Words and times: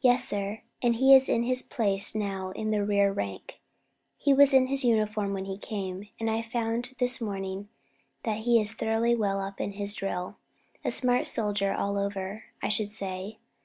"Yes, 0.00 0.28
sir, 0.28 0.62
and 0.80 0.94
he 0.94 1.12
is 1.12 1.28
in 1.28 1.42
his 1.42 1.60
place 1.60 2.14
now 2.14 2.52
in 2.52 2.70
the 2.70 2.84
rear 2.84 3.10
rank. 3.12 3.58
He 4.16 4.32
was 4.32 4.54
in 4.54 4.68
his 4.68 4.84
uniform 4.84 5.32
when 5.32 5.46
he 5.46 5.58
came, 5.58 6.06
and 6.20 6.30
I 6.30 6.40
found 6.40 6.94
this 7.00 7.20
morning 7.20 7.68
that 8.22 8.42
he 8.42 8.60
is 8.60 8.74
thoroughly 8.74 9.16
well 9.16 9.40
up 9.40 9.60
in 9.60 9.72
his 9.72 9.92
drill. 9.94 10.36
A 10.84 10.92
smart 10.92 11.26
soldier 11.26 11.72
all 11.74 11.98
over, 11.98 12.44
I 12.62 12.68
should 12.68 12.92
say. 12.92 13.38